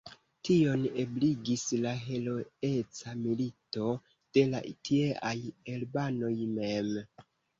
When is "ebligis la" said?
1.01-1.91